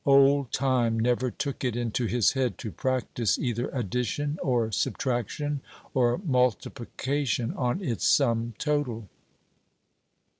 Old 0.03 0.51
Time 0.51 0.99
never 0.99 1.29
took 1.29 1.63
it 1.63 1.75
into 1.75 2.07
his 2.07 2.31
head 2.31 2.57
to 2.57 2.71
practise 2.71 3.37
either 3.37 3.69
addition, 3.69 4.39
or 4.41 4.71
subtraction, 4.71 5.61
or 5.93 6.17
multiplication 6.25 7.53
on 7.53 7.83
its 7.83 8.03
sum 8.03 8.55
total. 8.57 9.07